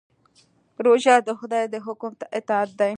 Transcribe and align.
روژه 0.85 1.15
د 1.27 1.29
خدای 1.39 1.63
د 1.73 1.75
حکم 1.85 2.11
اطاعت 2.39 2.69
دی. 2.79 2.89